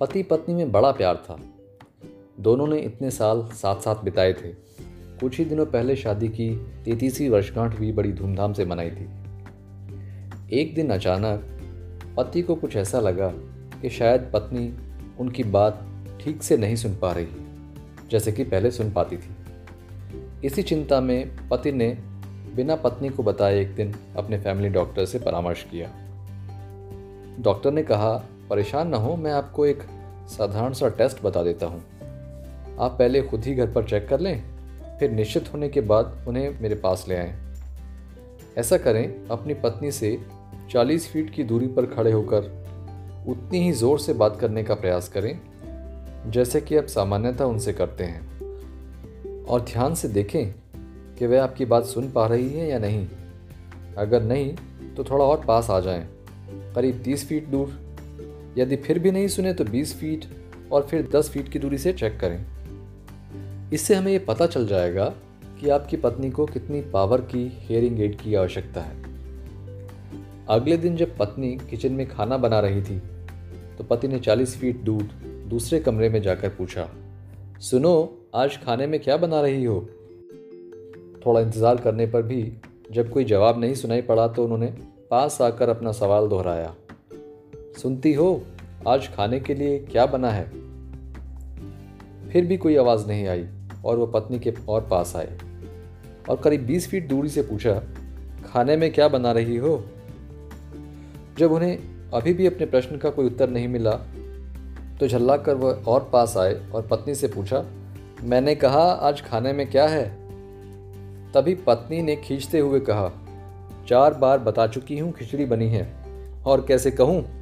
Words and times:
पति 0.00 0.22
पत्नी 0.22 0.54
में 0.54 0.72
बड़ा 0.72 0.90
प्यार 0.92 1.16
था। 1.16 1.40
दोनों 2.40 2.66
ने 2.66 2.78
इतने 2.78 3.10
साल 3.10 3.48
साथ 3.52 3.76
साथ 3.76 4.04
बिताए 4.04 4.32
थे। 4.32 4.48
कुछ 5.20 5.38
ही 5.38 5.44
दिनों 5.44 5.66
पहले 5.66 5.96
शादी 5.96 6.28
की, 6.28 6.56
तैतीसवीं 6.84 7.28
वर्षगांठ 7.28 7.78
भी 7.78 7.92
बड़ी 7.92 8.12
धूमधाम 8.12 8.52
से 8.52 8.64
मनाई 8.64 8.90
थी। 8.90 9.08
एक 10.60 10.74
दिन 10.74 10.90
अचानक 10.90 11.40
पति 12.16 12.42
को 12.42 12.54
कुछ 12.54 12.76
ऐसा 12.76 13.00
लगा 13.00 13.28
कि 13.82 13.90
शायद 13.90 14.30
पत्नी 14.34 14.74
उनकी 15.20 15.44
बात 15.44 15.84
ठीक 16.20 16.42
से 16.42 16.56
नहीं 16.56 16.76
सुन 16.76 16.96
पा 16.96 17.12
रही, 17.12 17.26
जैसे 18.10 18.32
कि 18.32 18.44
पहले 18.44 18.70
सुन 18.70 18.90
पाती 18.90 19.16
थी। 19.16 19.36
इसी 20.44 20.62
चिंता 20.62 21.00
में 21.00 21.48
पति 21.48 21.72
ने 21.72 21.98
बिना 22.56 22.76
पत्नी 22.76 23.08
को 23.08 23.22
बताए 23.22 23.60
एक 23.60 23.74
दिन 23.74 23.94
अपने 24.16 24.40
फैमिली 24.40 24.68
डॉक्टर 24.68 25.04
से 25.04 25.18
परामर्श 25.18 25.62
किया। 25.62 25.90
डॉक्टर 27.40 27.72
ने 27.72 27.82
कहा 27.82 28.24
परेशान 28.50 28.88
ना 28.88 28.96
हो 28.96 29.14
मैं 29.16 29.32
आपको 29.32 29.66
एक 29.66 29.82
साधारण 30.28 30.72
सा 30.72 30.88
टेस्ट 30.88 31.22
बता 31.22 31.42
देता 31.42 31.66
हूँ। 31.66 31.80
आप 32.80 32.96
पहले 32.98 33.22
खुद 33.22 33.44
ही 33.44 33.54
घर 33.54 33.72
पर 33.72 33.84
चेक 33.84 34.08
कर 34.08 34.20
लें 34.20 34.42
फिर 34.98 35.10
निश्चित 35.10 35.52
होने 35.52 35.68
के 35.68 35.80
बाद 35.80 36.24
उन्हें 36.28 36.60
मेरे 36.60 36.74
पास 36.74 37.04
ले 37.08 37.16
आएँ। 37.16 37.34
ऐसा 38.58 38.76
करें 38.76 39.28
अपनी 39.28 39.54
पत्नी 39.54 39.90
से 39.92 40.18
40 40.70 41.08
फीट 41.08 41.30
की 41.30 41.44
दूरी 41.44 41.66
पर 41.66 41.86
खड़े 41.86 42.12
होकर 42.12 42.50
उतनी 43.28 43.58
ही 43.58 43.72
ज़ोर 43.72 43.98
से 43.98 44.12
बात 44.12 44.38
करने 44.40 44.62
का 44.64 44.74
प्रयास 44.74 45.08
करें 45.08 45.38
जैसे 46.26 46.60
कि 46.60 46.76
आप 46.76 46.86
सामान्यतः 46.86 47.44
उनसे 47.44 47.72
करते 47.72 48.04
हैं। 48.04 49.44
और 49.44 49.60
ध्यान 49.60 49.94
से 49.94 50.08
देखें 50.08 50.54
कि 51.18 51.26
वह 51.26 51.42
आपकी 51.42 51.64
बात 51.64 51.84
सुन 51.84 52.10
पा 52.10 52.26
रही 52.26 52.48
है 52.50 52.68
या 52.68 52.78
नहीं। 52.78 53.06
अगर 53.98 54.22
नहीं 54.22 54.54
तो 54.96 55.04
थोड़ा 55.04 55.24
और 55.24 55.44
पास 55.44 55.70
आ 55.70 55.78
जाएँ, 55.80 56.06
करीब 56.74 57.02
30 57.04 57.26
फीट 57.28 57.46
दूर। 57.46 57.87
यदि 58.58 58.76
फिर 58.76 58.98
भी 58.98 59.10
नहीं 59.10 59.28
सुने 59.28 59.52
तो 59.54 59.64
20 59.64 59.94
फीट 59.94 60.24
और 60.72 60.86
फिर 60.86 61.08
10 61.14 61.30
फीट 61.30 61.48
की 61.48 61.58
दूरी 61.58 61.78
से 61.78 61.92
चेक 61.92 62.18
करें। 62.20 63.70
इससे 63.72 63.94
हमें 63.94 64.12
ये 64.12 64.18
पता 64.18 64.46
चल 64.46 64.66
जाएगा 64.66 65.04
कि 65.60 65.68
आपकी 65.68 65.96
पत्नी 65.96 66.30
को 66.30 66.46
कितनी 66.46 66.80
पावर 66.90 67.20
की 67.20 67.46
हेयरिंग 67.60 68.00
एड 68.00 68.16
की 68.20 68.34
आवश्यकता 68.34 68.80
है। 68.80 68.96
अगले 70.48 70.76
दिन 70.76 70.96
जब 70.96 71.16
पत्नी 71.18 71.56
किचन 71.70 71.92
में 71.92 72.06
खाना 72.08 72.36
बना 72.36 72.60
रही 72.60 72.82
थी 72.82 72.98
तो 73.78 73.84
पति 73.84 74.08
ने 74.08 74.18
40 74.18 74.56
फीट 74.56 74.76
दूर 74.76 75.02
दूसरे 75.48 75.80
कमरे 75.80 76.08
में 76.08 76.20
जाकर 76.22 76.48
पूछा, 76.48 76.88
सुनो, 77.60 78.18
आज 78.34 78.56
खाने 78.56 78.86
में 78.86 78.98
क्या 79.00 79.16
बना 79.16 79.40
रही 79.40 79.64
हो? 79.64 79.80
थोड़ा 81.26 81.40
इंतज़ार 81.40 81.76
करने 81.76 82.06
पर 82.06 82.22
भी 82.22 82.42
जब 82.92 83.10
कोई 83.10 83.24
जवाब 83.24 83.60
नहीं 83.60 83.74
सुनाई 83.74 84.02
पड़ा 84.02 84.26
तो 84.28 84.44
उन्होंने 84.44 84.66
पास 85.10 85.40
आकर 85.42 85.68
अपना 85.68 85.92
सवाल 85.92 86.28
दोहराया। 86.28 86.74
सुनती 87.78 88.12
हो, 88.12 88.42
आज 88.88 89.08
खाने 89.08 89.38
के 89.40 89.54
लिए 89.54 89.78
क्या 89.80 90.06
बना 90.06 90.30
है? 90.30 90.44
फिर 92.30 92.46
भी 92.46 92.56
कोई 92.56 92.76
आवाज़ 92.76 93.06
नहीं 93.06 93.26
आई 93.26 93.46
और 93.84 93.98
वह 93.98 94.10
पत्नी 94.14 94.38
के 94.38 94.52
और 94.68 94.86
पास 94.90 95.14
आए 95.16 95.38
और 96.28 96.36
करीब 96.36 96.64
बीस 96.66 96.88
फीट 96.88 97.08
दूरी 97.08 97.28
से 97.28 97.42
पूछा, 97.42 97.74
खाने 98.44 98.76
में 98.76 98.92
क्या 98.92 99.08
बना 99.08 99.32
रही 99.32 99.56
हो? 99.56 99.84
जब 101.38 101.52
उन्हें 101.52 101.78
अभी 102.14 102.32
भी 102.32 102.46
अपने 102.46 102.66
प्रश्न 102.66 102.98
का 102.98 103.10
कोई 103.10 103.26
उत्तर 103.26 103.50
नहीं 103.50 103.68
मिला 103.68 103.92
तो 105.00 105.08
झल्ला 105.08 105.36
कर 105.36 105.54
वह 105.54 105.84
और 105.88 106.08
पास 106.12 106.36
आए 106.36 106.60
और 106.70 106.86
पत्नी 106.86 107.14
से 107.14 107.28
पूछा, 107.28 107.64
मैंने 108.22 108.54
कहा, 108.54 108.82
आज 108.82 109.22
खाने 109.22 109.52
में 109.52 109.70
क्या 109.70 109.86
है? 109.86 110.04
तभी 111.32 111.54
पत्नी 111.66 112.02
ने 112.02 112.16
खींचते 112.16 112.58
हुए 112.58 112.80
कहा, 112.80 113.10
चार 113.88 114.14
बार 114.14 114.38
बता 114.38 114.66
चुकी 114.66 114.98
हूँ, 114.98 115.12
खिचड़ी 115.12 115.44
बनी 115.44 115.68
है 115.68 115.92
और 116.46 116.64
कैसे 116.68 116.90
कहूँ? 116.90 117.37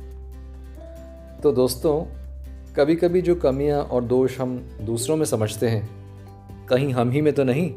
तो 1.47 1.52
दोस्तों 1.52 2.00
कभी 2.77 2.94
कभी 2.97 3.20
जो 3.22 3.34
कमियाँ 3.34 3.83
और 3.83 4.05
दोष 4.05 4.39
हम 4.41 4.56
दूसरों 4.83 5.16
में 5.16 5.25
समझते 5.25 5.69
हैं, 5.69 5.88
कहीं 6.66 6.93
हम 6.93 7.10
ही 7.10 7.21
में 7.21 7.32
तो 7.32 7.44
नहीं। 7.44 7.71